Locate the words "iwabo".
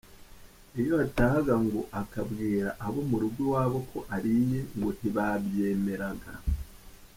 3.45-3.79